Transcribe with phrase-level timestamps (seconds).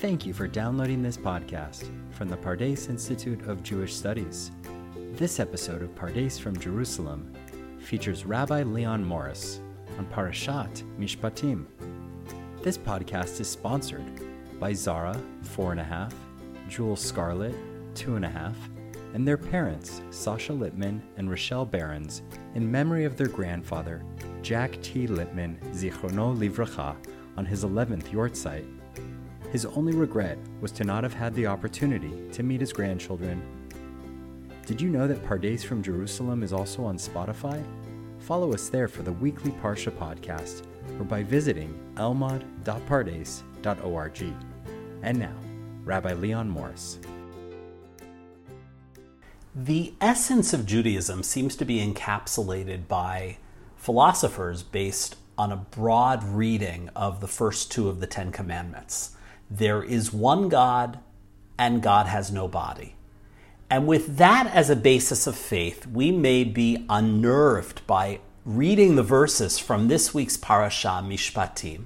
[0.00, 4.52] Thank you for downloading this podcast from the Pardes Institute of Jewish Studies.
[5.14, 7.34] This episode of Pardes from Jerusalem
[7.80, 9.58] features Rabbi Leon Morris
[9.98, 11.66] on Parashat Mishpatim.
[12.62, 14.04] This podcast is sponsored
[14.60, 16.14] by Zara, four and a half,
[16.68, 17.56] Jewel Scarlett,
[17.96, 18.56] two and a half,
[19.14, 22.22] and their parents, Sasha Lippman and Rochelle Behrens,
[22.54, 24.04] in memory of their grandfather,
[24.42, 25.08] Jack T.
[25.08, 26.94] Lippman, Zichrono Livracha,
[27.36, 28.77] on his 11th yahrzeit.
[29.50, 33.40] His only regret was to not have had the opportunity to meet his grandchildren.
[34.66, 37.64] Did you know that Pardes from Jerusalem is also on Spotify?
[38.18, 40.64] Follow us there for the weekly Parsha podcast
[41.00, 44.22] or by visiting elmad.pardes.org.
[45.02, 45.34] And now,
[45.84, 46.98] Rabbi Leon Morris.
[49.54, 53.38] The essence of Judaism seems to be encapsulated by
[53.76, 59.16] philosophers based on a broad reading of the first two of the Ten Commandments.
[59.50, 60.98] There is one God,
[61.58, 62.94] and God has no body.
[63.70, 69.02] And with that as a basis of faith, we may be unnerved by reading the
[69.02, 71.84] verses from this week's parasha, Mishpatim,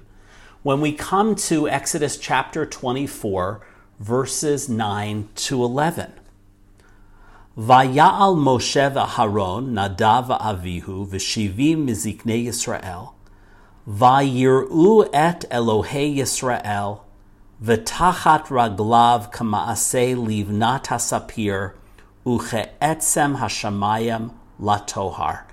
[0.61, 3.65] when we come to Exodus chapter 24,
[3.99, 6.13] verses 9 to 11.
[7.57, 13.13] Vayal Moshe v'Haron, Nadav v'Avihu, v'shivim miziknei Yisrael,
[13.87, 17.01] vayir'u et Elohei Yisrael,
[17.63, 21.73] v'tachat raglav kamaase livnat hasapir,
[22.25, 25.43] uche'etzem hashamayim latohar.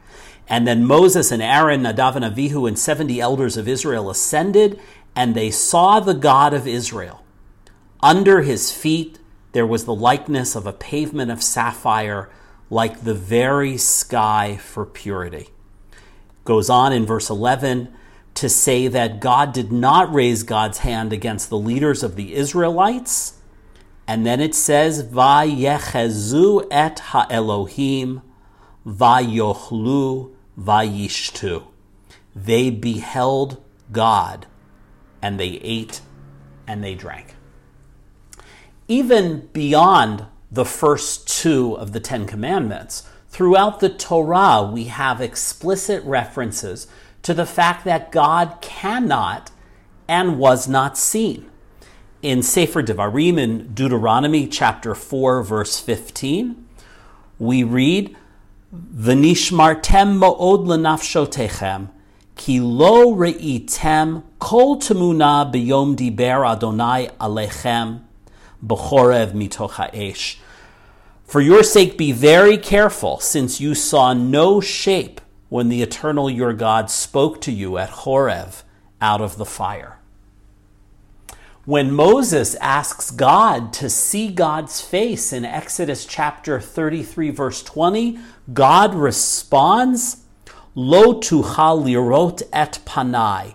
[0.48, 4.80] And then Moses and Aaron, Nadav and Avihu, and 70 elders of Israel ascended,
[5.14, 7.22] and they saw the God of Israel.
[8.02, 9.18] Under his feet
[9.52, 12.28] there was the likeness of a pavement of sapphire,
[12.68, 15.50] like the very sky for purity.
[16.44, 17.92] Goes on in verse 11
[18.40, 23.38] to say that God did not raise God's hand against the leaders of the Israelites.
[24.06, 28.22] And then it says, Vayechezu et ha'elohim,
[28.86, 31.64] vayochlu, vayishtu.
[32.34, 33.62] They beheld
[33.92, 34.46] God,
[35.22, 36.00] and they ate
[36.66, 37.36] and they drank
[38.90, 46.02] even beyond the first two of the Ten Commandments, throughout the Torah, we have explicit
[46.04, 46.88] references
[47.22, 49.50] to the fact that God cannot
[50.08, 51.50] and was not seen.
[52.22, 56.66] In Sefer Devarim in Deuteronomy chapter 4, verse 15,
[57.38, 58.16] we read,
[58.74, 61.88] V'nishmartem mo'od lenafshotechem,
[62.36, 68.02] ki lo re'item kol temuna b'yom diber Adonai alechem,
[68.64, 70.38] Bechorev mitoch ha'esh.
[71.24, 76.54] For your sake, be very careful, since you saw no shape when the eternal your
[76.54, 78.54] God spoke to you at Horeb
[79.02, 79.98] out of the fire.
[81.66, 88.18] When Moses asks God to see God's face in Exodus chapter 33, verse 20,
[88.52, 90.24] God responds,
[90.74, 93.54] Lo tuchal lirot et panai,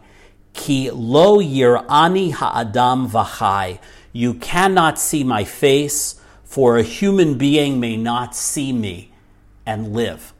[0.53, 3.79] ki lo yirani ha'adam v'chai.
[4.11, 9.11] You cannot see my face, for a human being may not see me
[9.65, 10.34] and live.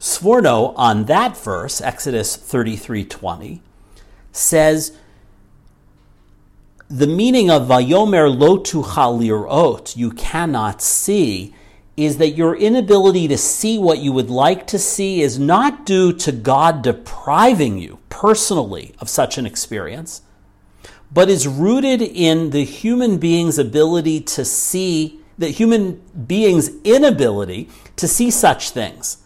[0.00, 3.60] Sforno on that verse, Exodus 33:20,
[4.32, 4.92] says
[6.88, 11.54] the meaning of Vayomer lo tuchal you cannot see,
[11.96, 16.12] is that your inability to see what you would like to see is not due
[16.12, 20.22] to God depriving you personally of such an experience
[21.10, 25.94] but is rooted in the human being's ability to see, the human
[26.26, 29.18] being's inability to see such things,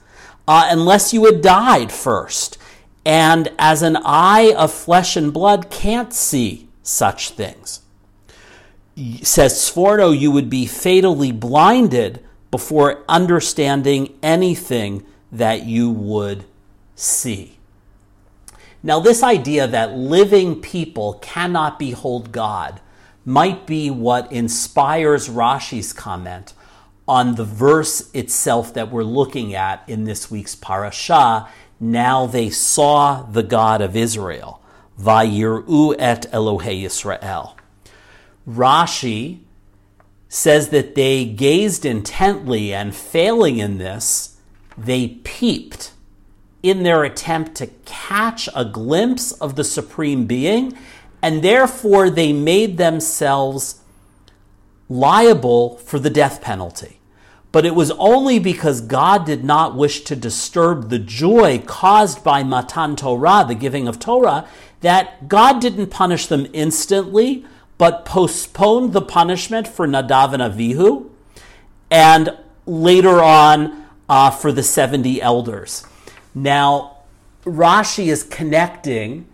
[0.46, 2.58] uh, unless you had died first.
[3.04, 7.80] And as an eye of flesh and blood can't see such things.
[9.22, 16.44] Says Sforno, you would be fatally blinded before understanding anything that you would
[16.94, 17.58] see.
[18.82, 22.80] Now, this idea that living people cannot behold God
[23.24, 26.52] might be what inspires Rashi's comment
[27.06, 31.48] on the verse itself that we're looking at in this week's parasha.
[31.80, 34.62] Now they saw the God of Israel.
[35.00, 37.54] Vayir'u et Elohei Yisrael.
[38.48, 39.40] Rashi
[40.28, 44.38] says that they gazed intently and failing in this,
[44.78, 45.92] they peeped
[46.62, 50.76] in their attempt to catch a glimpse of the Supreme Being,
[51.20, 53.81] and therefore they made themselves
[54.92, 57.00] liable for the death penalty.
[57.50, 62.42] But it was only because God did not wish to disturb the joy caused by
[62.42, 64.48] Matan Torah, the giving of Torah,
[64.80, 67.44] that God didn't punish them instantly,
[67.78, 71.10] but postponed the punishment for Nadav and Avihu,
[71.90, 72.36] and
[72.66, 75.86] later on uh, for the 70 elders.
[76.34, 76.98] Now,
[77.44, 79.26] Rashi is connecting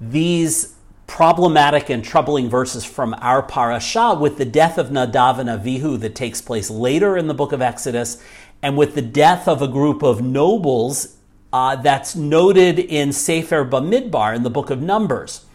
[0.00, 0.74] these
[1.08, 6.14] problematic and troubling verses from our parasha with the death of Nadav and Avihu that
[6.14, 8.22] takes place later in the book of Exodus,
[8.62, 11.16] and with the death of a group of nobles
[11.52, 15.46] uh, that's noted in Sefer Bamidbar in the book of Numbers.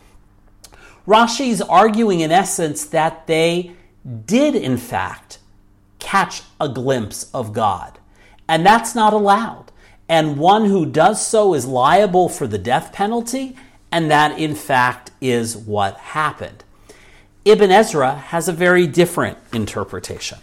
[1.08, 3.74] Rashi is arguing, in essence, that they
[4.26, 5.40] did, in fact,
[6.00, 8.00] catch a glimpse of God.
[8.48, 9.72] And that's not allowed.
[10.10, 13.56] And one who does so is liable for the death penalty,
[13.94, 16.64] and that, in fact, is what happened.
[17.46, 20.40] Ibn Ezra has a very different interpretation.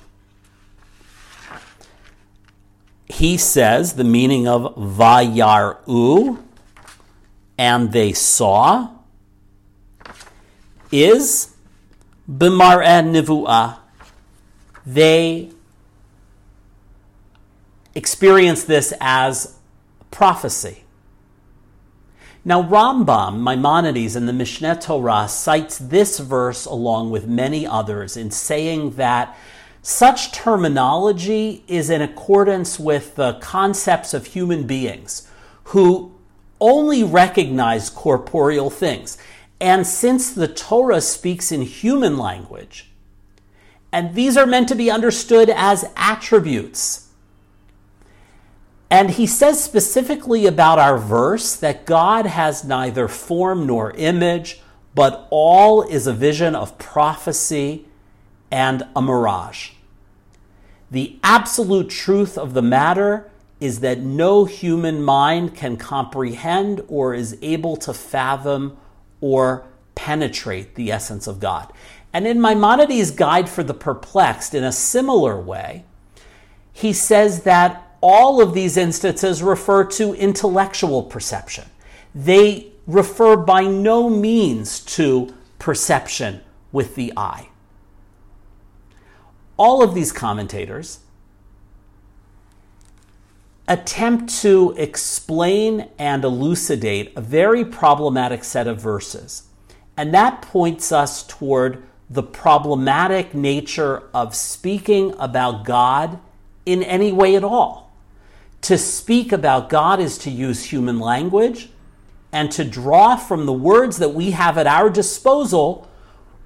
[3.06, 6.40] He says the meaning of vayaru,
[7.58, 8.90] and they saw,
[10.92, 11.52] is
[12.30, 13.78] bimar nivu'ah.
[14.86, 15.50] They
[17.96, 19.56] experience this as
[20.12, 20.84] prophecy.
[22.42, 28.30] Now, Rambam, Maimonides, in the Mishneh Torah cites this verse along with many others in
[28.30, 29.36] saying that
[29.82, 35.28] such terminology is in accordance with the concepts of human beings
[35.64, 36.14] who
[36.62, 39.18] only recognize corporeal things.
[39.60, 42.90] And since the Torah speaks in human language,
[43.92, 47.09] and these are meant to be understood as attributes,
[48.90, 54.60] and he says specifically about our verse that God has neither form nor image,
[54.94, 57.86] but all is a vision of prophecy
[58.50, 59.70] and a mirage.
[60.90, 67.38] The absolute truth of the matter is that no human mind can comprehend or is
[67.42, 68.76] able to fathom
[69.20, 71.72] or penetrate the essence of God.
[72.12, 75.84] And in Maimonides' Guide for the Perplexed, in a similar way,
[76.72, 81.64] he says that all of these instances refer to intellectual perception.
[82.14, 86.40] They refer by no means to perception
[86.72, 87.48] with the eye.
[89.56, 91.00] All of these commentators
[93.68, 99.44] attempt to explain and elucidate a very problematic set of verses.
[99.96, 106.18] And that points us toward the problematic nature of speaking about God
[106.66, 107.89] in any way at all.
[108.62, 111.70] To speak about God is to use human language
[112.32, 115.88] and to draw from the words that we have at our disposal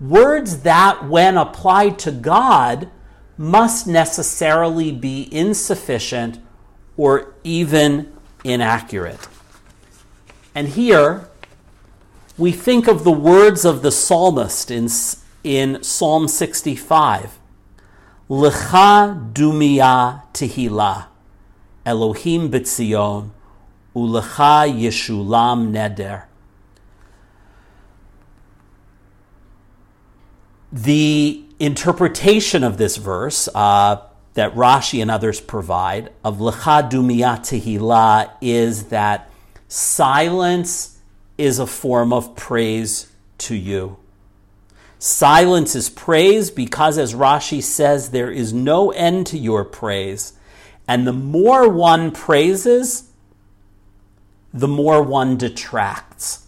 [0.00, 2.90] words that, when applied to God,
[3.36, 6.38] must necessarily be insufficient
[6.96, 8.12] or even
[8.44, 9.28] inaccurate.
[10.54, 11.28] And here,
[12.38, 14.88] we think of the words of the psalmist in,
[15.42, 17.38] in Psalm 65
[18.30, 21.06] Lecha dumia tehillah.
[21.86, 23.30] Elohim b'tzion,
[23.94, 26.24] ulecha yeshulam neder.
[30.72, 34.02] The interpretation of this verse uh,
[34.34, 39.30] that Rashi and others provide of lecha dumiyat tehillah is that
[39.68, 40.98] silence
[41.38, 43.96] is a form of praise to you.
[44.98, 50.32] Silence is praise because, as Rashi says, there is no end to your praise.
[50.86, 53.10] And the more one praises,
[54.52, 56.46] the more one detracts.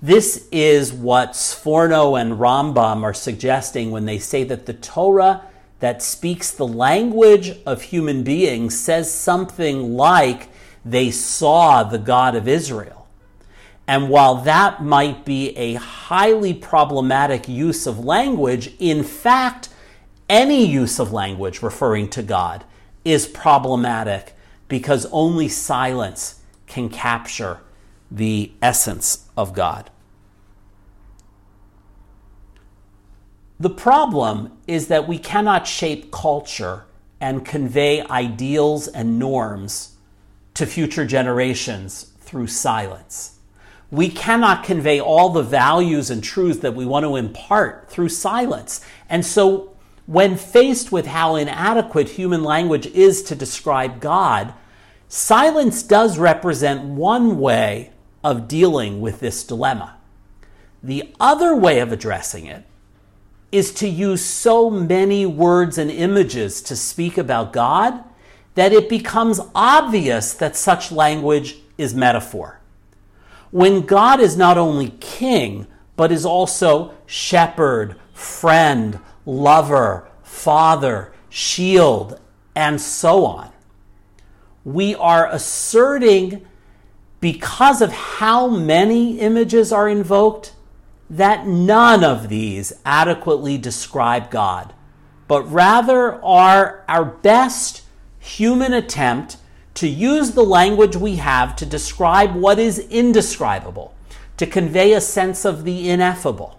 [0.00, 5.42] This is what Sforno and Rambam are suggesting when they say that the Torah
[5.80, 10.48] that speaks the language of human beings says something like
[10.84, 13.08] they saw the God of Israel.
[13.86, 19.70] And while that might be a highly problematic use of language, in fact,
[20.28, 22.64] any use of language referring to God
[23.04, 24.34] is problematic
[24.68, 27.60] because only silence can capture
[28.10, 29.90] the essence of God.
[33.60, 36.84] The problem is that we cannot shape culture
[37.20, 39.96] and convey ideals and norms
[40.54, 43.38] to future generations through silence.
[43.90, 48.84] We cannot convey all the values and truths that we want to impart through silence.
[49.08, 49.74] And so
[50.08, 54.54] when faced with how inadequate human language is to describe God,
[55.06, 57.92] silence does represent one way
[58.24, 59.98] of dealing with this dilemma.
[60.82, 62.64] The other way of addressing it
[63.52, 68.02] is to use so many words and images to speak about God
[68.54, 72.60] that it becomes obvious that such language is metaphor.
[73.50, 78.98] when God is not only king, but is also shepherd, friend,
[79.28, 82.18] lover, father, shield,
[82.56, 83.52] and so on.
[84.64, 86.46] We are asserting,
[87.20, 90.54] because of how many images are invoked,
[91.10, 94.72] that none of these adequately describe God,
[95.26, 97.82] but rather are our best
[98.18, 99.36] human attempt
[99.74, 103.94] to use the language we have to describe what is indescribable,
[104.38, 106.57] to convey a sense of the ineffable.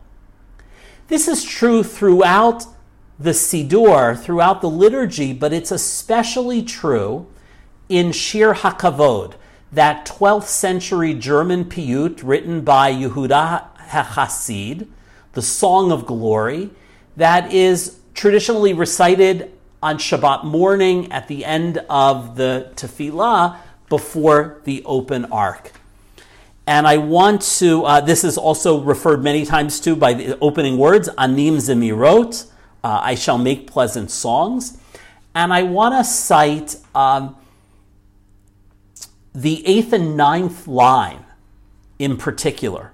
[1.10, 2.68] This is true throughout
[3.18, 7.26] the Siddur, throughout the liturgy, but it's especially true
[7.90, 9.34] in Shir HaKavod,
[9.72, 14.88] that 12th century German piyut written by Yehuda HaChassid,
[15.34, 16.70] the Song of Glory,
[17.18, 19.52] that is traditionally recited
[19.82, 23.58] on Shabbat morning at the end of the tefillah
[23.90, 25.72] before the open ark.
[26.70, 30.78] And I want to, uh, this is also referred many times to by the opening
[30.78, 32.46] words, Anim Zemirot,
[32.84, 34.78] uh, I shall make pleasant songs.
[35.34, 37.36] And I want to cite um,
[39.34, 41.26] the eighth and ninth line
[41.98, 42.92] in particular.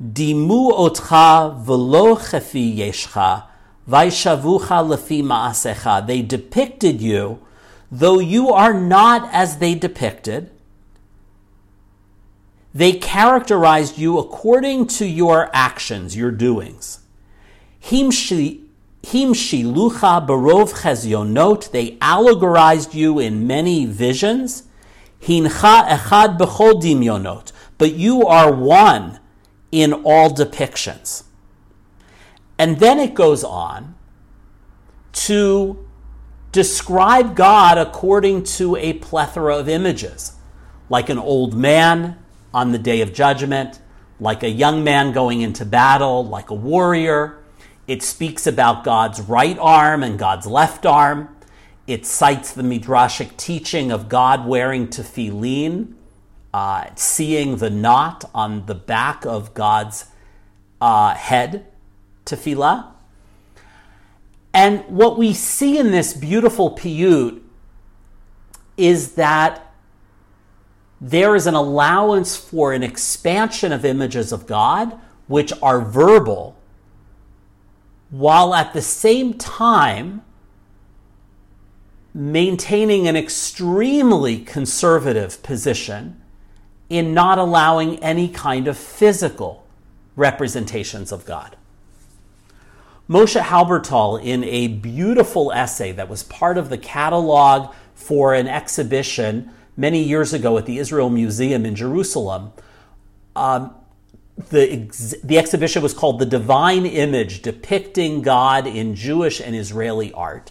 [0.00, 3.46] Dimu otcha velo chefi yeshcha,
[3.88, 6.06] vaishavucha lefi ma'asecha.
[6.06, 7.44] They depicted you,
[7.90, 10.52] though you are not as they depicted.
[12.74, 17.00] They characterized you according to your actions, your doings.
[17.82, 18.62] Himshi
[19.02, 21.70] Him shilucha barov chezionot.
[21.70, 24.64] They allegorized you in many visions.
[25.20, 27.52] Hincha echad bechol dimyonot.
[27.78, 29.18] But you are one
[29.70, 31.24] in all depictions.
[32.58, 33.96] And then it goes on
[35.12, 35.88] to
[36.52, 40.36] describe God according to a plethora of images,
[40.88, 42.21] like an old man
[42.54, 43.80] on the day of judgment,
[44.20, 47.42] like a young man going into battle, like a warrior,
[47.86, 51.28] it speaks about God's right arm and God's left arm.
[51.86, 55.94] It cites the midrashic teaching of God wearing tefillin,
[56.54, 60.06] uh, seeing the knot on the back of God's
[60.80, 61.66] uh, head,
[62.24, 62.92] tefillah.
[64.54, 67.40] And what we see in this beautiful piyut
[68.76, 69.71] is that
[71.04, 76.56] there is an allowance for an expansion of images of God, which are verbal,
[78.10, 80.22] while at the same time
[82.14, 86.22] maintaining an extremely conservative position
[86.88, 89.66] in not allowing any kind of physical
[90.14, 91.56] representations of God.
[93.08, 99.50] Moshe Halbertal, in a beautiful essay that was part of the catalog for an exhibition
[99.76, 102.52] many years ago at the Israel Museum in Jerusalem,
[103.34, 103.74] um,
[104.50, 110.12] the, ex- the exhibition was called The Divine Image, depicting God in Jewish and Israeli
[110.12, 110.50] art.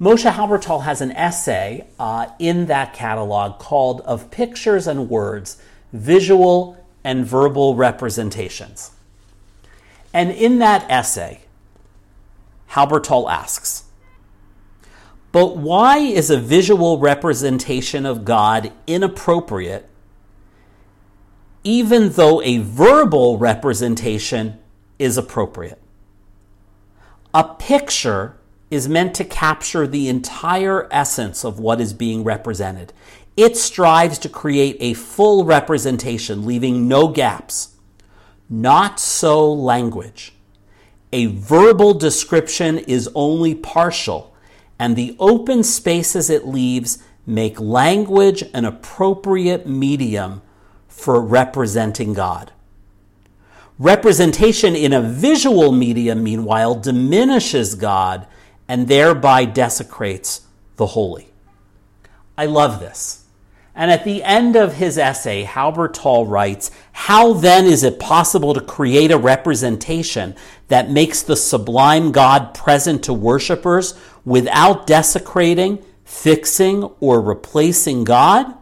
[0.00, 5.60] Moshe Halbertal has an essay uh, in that catalog called Of Pictures and Words
[5.92, 8.92] Visual and Verbal Representations.
[10.12, 11.40] And in that essay,
[12.70, 13.84] Halbertal asks,
[15.30, 19.88] But why is a visual representation of God inappropriate
[21.64, 24.58] even though a verbal representation
[24.98, 25.78] is appropriate.
[27.34, 28.36] A picture
[28.70, 32.92] is meant to capture the entire essence of what is being represented.
[33.36, 37.76] It strives to create a full representation, leaving no gaps.
[38.48, 40.32] Not so language.
[41.12, 44.34] A verbal description is only partial,
[44.78, 50.40] and the open spaces it leaves make language an appropriate medium
[50.88, 52.52] for representing God.
[53.78, 58.26] Representation in a visual medium, meanwhile, diminishes God
[58.66, 60.42] and thereby desecrates
[60.76, 61.28] the holy.
[62.36, 63.24] I love this.
[63.78, 68.60] And at the end of his essay, Halbertal writes How then is it possible to
[68.60, 70.34] create a representation
[70.66, 73.94] that makes the sublime God present to worshippers
[74.28, 78.54] without desecrating, fixing, or replacing God?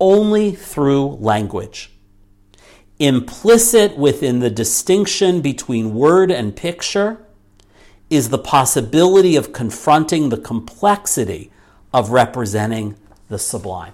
[0.00, 1.90] only through language.
[2.98, 7.24] Implicit within the distinction between word and picture
[8.10, 11.50] is the possibility of confronting the complexity
[11.92, 12.96] of representing
[13.28, 13.92] the sublime.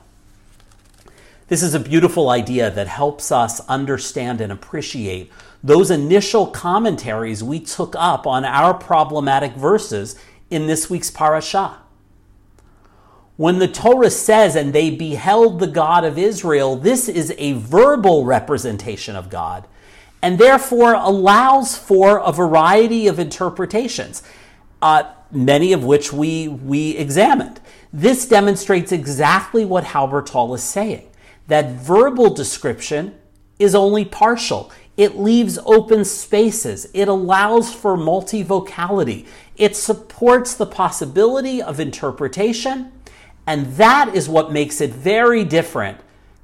[1.48, 5.30] This is a beautiful idea that helps us understand and appreciate
[5.62, 10.18] those initial commentaries we took up on our problematic verses
[10.54, 11.74] in this week's parashah.
[13.36, 18.24] When the Torah says, and they beheld the God of Israel, this is a verbal
[18.24, 19.66] representation of God
[20.24, 24.22] and therefore allows for a variety of interpretations,
[24.80, 27.60] uh, many of which we, we examined.
[27.92, 31.10] This demonstrates exactly what Halbertal is saying
[31.48, 33.14] that verbal description
[33.58, 34.72] is only partial.
[34.96, 36.88] It leaves open spaces.
[36.94, 39.26] It allows for multivocality.
[39.56, 42.92] It supports the possibility of interpretation.
[43.46, 45.98] And that is what makes it very different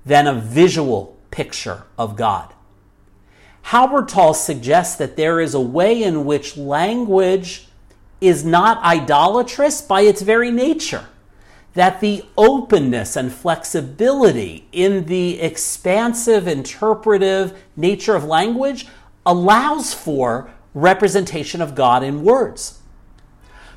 [0.05, 2.52] than a visual picture of God.
[3.67, 7.69] Halbertal suggests that there is a way in which language
[8.21, 11.07] is not idolatrous by its very nature.
[11.75, 18.87] That the openness and flexibility in the expansive, interpretive nature of language
[19.25, 22.79] allows for representation of God in words.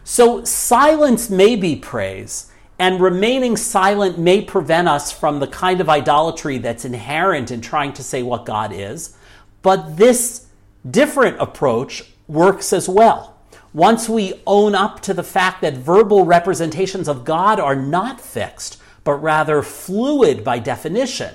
[0.03, 5.89] So, silence may be praise, and remaining silent may prevent us from the kind of
[5.89, 9.15] idolatry that's inherent in trying to say what God is.
[9.61, 10.47] But this
[10.89, 13.37] different approach works as well.
[13.73, 18.81] Once we own up to the fact that verbal representations of God are not fixed,
[19.05, 21.33] but rather fluid by definition,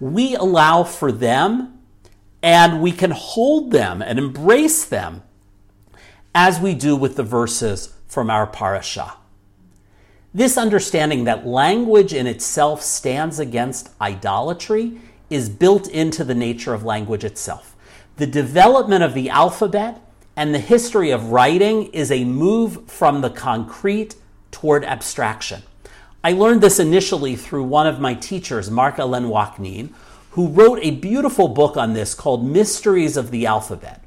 [0.00, 1.78] we allow for them
[2.42, 5.22] and we can hold them and embrace them
[6.34, 9.14] as we do with the verses from our parasha.
[10.34, 14.98] This understanding that language in itself stands against idolatry
[15.30, 17.76] is built into the nature of language itself.
[18.16, 20.00] The development of the alphabet
[20.36, 24.16] and the history of writing is a move from the concrete
[24.50, 25.62] toward abstraction.
[26.22, 29.92] I learned this initially through one of my teachers, Marc-Alain Ouaknin,
[30.32, 34.02] who wrote a beautiful book on this called Mysteries of the Alphabet.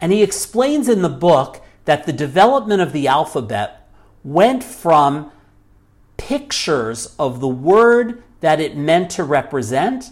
[0.00, 3.88] And he explains in the book that the development of the alphabet
[4.24, 5.30] went from
[6.16, 10.10] pictures of the word that it meant to represent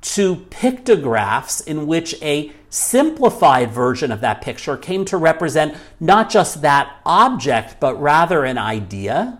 [0.00, 6.62] to pictographs in which a simplified version of that picture came to represent not just
[6.62, 9.38] that object, but rather an idea,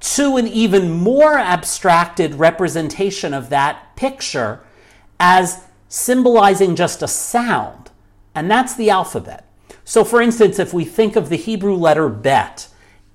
[0.00, 4.60] to an even more abstracted representation of that picture
[5.18, 7.90] as symbolizing just a sound,
[8.34, 9.46] and that's the alphabet.
[9.84, 12.68] So, for instance, if we think of the Hebrew letter bet,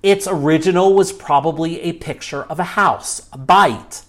[0.04, 4.04] its original was probably a picture of a house, a bite.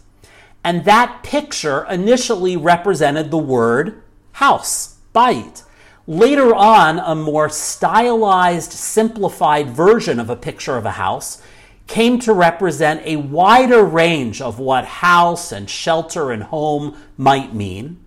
[0.63, 5.65] And that picture initially represented the word house, bite.
[6.07, 11.43] Later on, a more stylized, simplified version of a picture of a house
[11.87, 18.00] came to represent a wider range of what house and shelter and home might mean.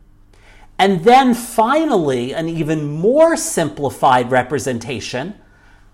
[0.84, 5.36] And then finally, an even more simplified representation,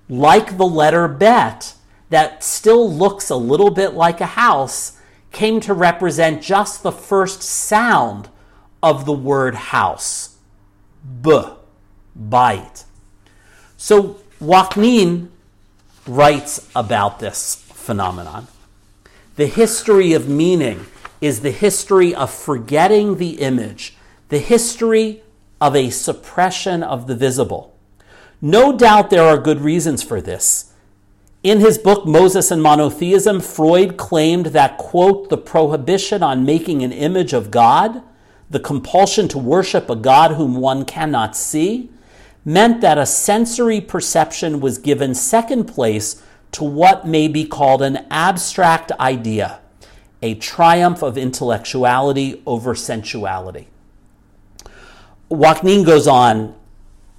[0.10, 1.75] like the letter bet,
[2.10, 4.97] that still looks a little bit like a house
[5.32, 8.30] came to represent just the first sound
[8.82, 10.38] of the word house.
[11.21, 11.39] B,
[12.15, 12.84] bite.
[13.78, 15.30] So Ouaknin
[16.08, 18.47] writes about this phenomenon.
[19.36, 20.88] The history of meaning
[21.21, 23.93] is the history of forgetting the image,
[24.29, 25.23] the history
[25.59, 27.75] of a suppression of the visible.
[28.41, 30.71] No doubt there are good reasons for this.
[31.41, 36.91] In his book, Moses and Monotheism, Freud claimed that, quote, the prohibition on making an
[36.91, 38.03] image of God,
[38.49, 41.89] the compulsion to worship a God whom one cannot see,
[42.45, 48.05] meant that a sensory perception was given second place to what may be called an
[48.09, 49.59] abstract idea,
[50.21, 53.67] a triumph of intellectuality over sensuality.
[55.29, 56.55] Ouaknin goes on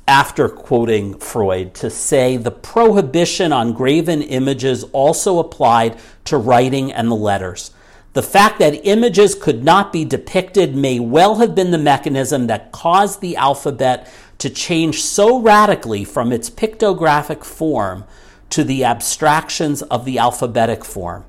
[0.08, 7.08] after quoting Freud, to say the prohibition on graven images also applied to writing and
[7.08, 7.70] the letters.
[8.14, 12.72] The fact that images could not be depicted may well have been the mechanism that
[12.72, 18.02] caused the alphabet to change so radically from its pictographic form
[18.48, 21.24] to the abstractions of the alphabetic form.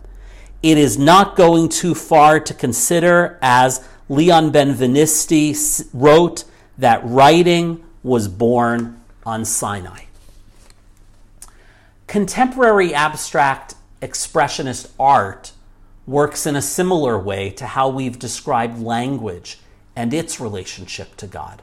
[0.64, 6.46] It is not going too far to consider, as Leon Benvenisti wrote,
[6.82, 10.06] that writing was born on Sinai.
[12.08, 15.52] Contemporary abstract expressionist art
[16.08, 19.60] works in a similar way to how we've described language
[19.96, 21.62] and its relationship to God.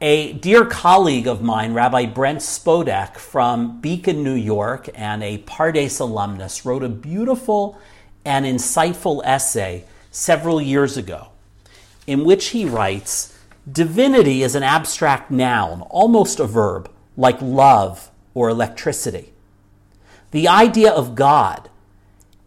[0.00, 5.98] A dear colleague of mine, Rabbi Brent Spodek from Beacon, New York, and a Pardes
[5.98, 7.76] alumnus, wrote a beautiful
[8.24, 11.30] and insightful essay several years ago
[12.06, 13.38] in which he writes
[13.70, 19.32] Divinity is an abstract noun, almost a verb, like love or electricity.
[20.30, 21.68] The idea of God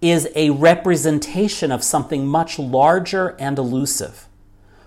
[0.01, 4.27] is a representation of something much larger and elusive.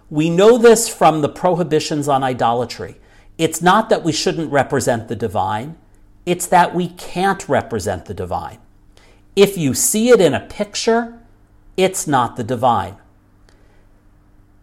[0.08, 2.96] We know this from the prohibitions on idolatry.
[3.36, 5.76] It's not that we shouldn't represent the divine,
[6.24, 8.58] it's that we can't represent the divine.
[9.34, 11.18] If you see it in a picture,
[11.76, 12.96] it's not the divine.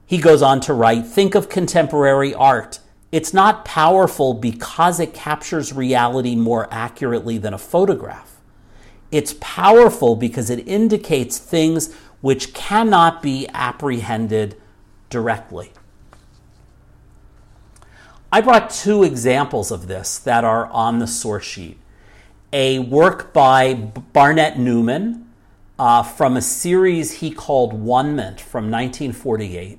[0.09, 2.79] He goes on to write Think of contemporary art.
[3.11, 8.37] It's not powerful because it captures reality more accurately than a photograph.
[9.11, 14.59] It's powerful because it indicates things which cannot be apprehended
[15.11, 15.73] directly.
[18.31, 21.77] I brought two examples of this that are on the source sheet.
[22.51, 25.29] A work by Barnett Newman
[25.77, 29.77] uh, from a series he called Onement from 1948,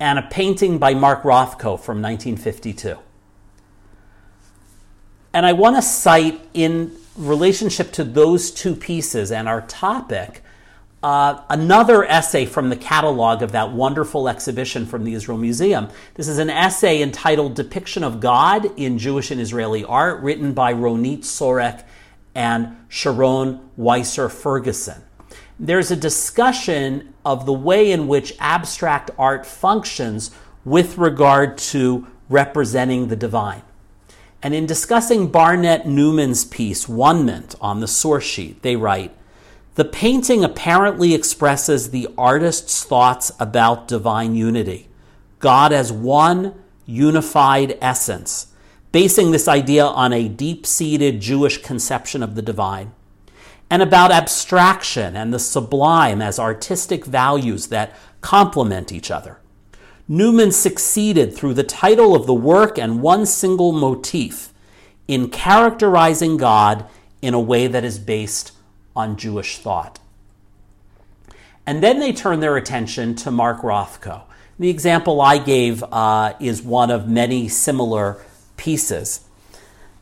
[0.00, 2.98] and a painting by Mark Rothko from 1952.
[5.32, 10.42] And I want to cite in relationship to those two pieces and our topic
[11.04, 15.90] uh, another essay from the catalog of that wonderful exhibition from the Israel Museum.
[16.14, 20.72] This is an essay entitled Depiction of God in Jewish and Israeli Art, written by
[20.72, 21.84] Ronit Sorek
[22.34, 25.02] and Sharon Weiser Ferguson.
[25.58, 30.30] There's a discussion of the way in which abstract art functions
[30.64, 33.62] with regard to representing the divine.
[34.42, 39.16] And in discussing Barnett Newman's piece, Onement, on the source sheet, they write,
[39.76, 44.88] the painting apparently expresses the artist's thoughts about divine unity,
[45.38, 46.54] God as one
[46.86, 48.48] unified essence,
[48.92, 52.92] basing this idea on a deep seated Jewish conception of the divine,
[53.74, 59.40] and about abstraction and the sublime as artistic values that complement each other.
[60.06, 64.52] Newman succeeded through the title of the work and one single motif
[65.08, 66.86] in characterizing God
[67.20, 68.52] in a way that is based
[68.94, 69.98] on Jewish thought.
[71.66, 74.22] And then they turn their attention to Mark Rothko.
[74.56, 78.24] The example I gave uh, is one of many similar
[78.56, 79.26] pieces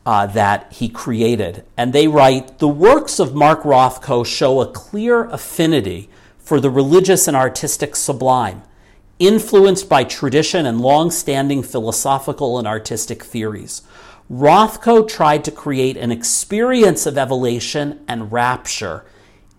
[0.05, 1.63] uh, that he created.
[1.77, 7.27] And they write The works of Mark Rothko show a clear affinity for the religious
[7.27, 8.63] and artistic sublime,
[9.17, 13.81] influenced by tradition and long standing philosophical and artistic theories.
[14.29, 19.05] Rothko tried to create an experience of elevation and rapture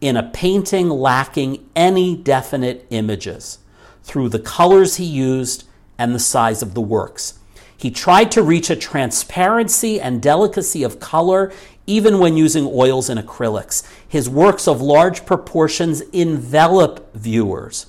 [0.00, 3.58] in a painting lacking any definite images
[4.02, 5.64] through the colors he used
[5.96, 7.38] and the size of the works.
[7.84, 11.52] He tried to reach a transparency and delicacy of color
[11.86, 13.86] even when using oils and acrylics.
[14.08, 17.84] His works of large proportions envelop viewers,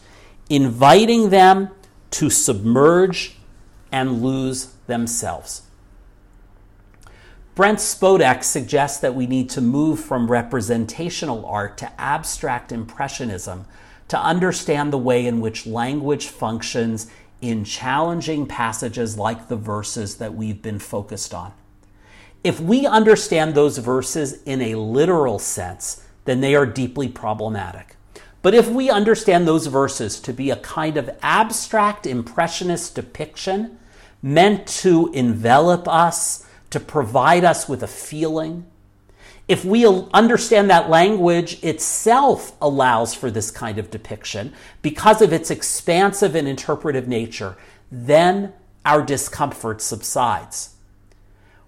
[0.50, 1.70] inviting them
[2.12, 3.38] to submerge
[3.90, 5.62] and lose themselves.
[7.56, 13.66] Brent Spodek suggests that we need to move from representational art to abstract impressionism
[14.10, 17.10] to understand the way in which language functions
[17.42, 21.54] in challenging passages like the verses that we've been focused on.
[22.44, 27.96] If we understand those verses in a literal sense, then they are deeply problematic.
[28.42, 33.80] But if we understand those verses to be a kind of abstract impressionist depiction
[34.22, 38.66] meant to envelop us, to provide us with a feeling.
[39.48, 45.52] If we understand that language itself allows for this kind of depiction because of its
[45.52, 47.56] expansive and interpretive nature,
[47.92, 48.54] then
[48.84, 50.76] our discomfort subsides.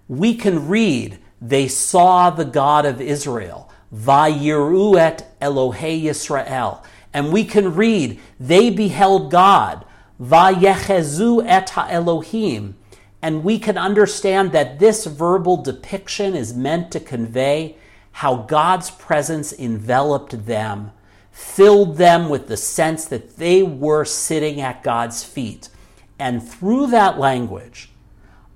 [0.08, 6.82] We can read, They saw the God of Israel, Vayiruet Elohei Yisrael.
[7.12, 9.84] And we can read, They beheld God,
[10.20, 12.77] Vayechezu et Elohim
[13.20, 17.76] and we can understand that this verbal depiction is meant to convey
[18.12, 20.92] how God's presence enveloped them,
[21.32, 25.68] filled them with the sense that they were sitting at God's feet.
[26.18, 27.90] And through that language,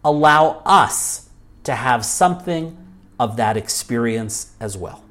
[0.05, 1.29] allow us
[1.65, 2.77] to have something
[3.19, 5.05] of that experience as well.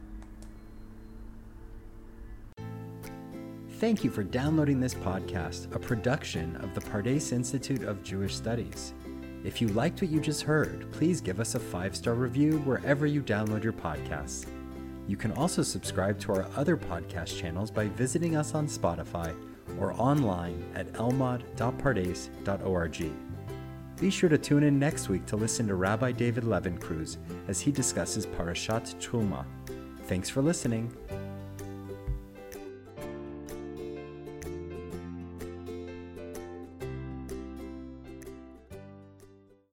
[3.79, 8.93] Thank you for downloading this podcast, a production of the Pardes Institute of Jewish Studies.
[9.43, 13.07] If you liked what you just heard, please give us a five star review wherever
[13.07, 14.45] you download your podcasts.
[15.07, 19.35] You can also subscribe to our other podcast channels by visiting us on Spotify
[19.79, 23.11] or online at elmad.pardes.org.
[23.99, 27.71] Be sure to tune in next week to listen to Rabbi David Levin-Kruss as he
[27.71, 29.45] discusses Parashat Truma.
[30.07, 30.91] Thanks for listening.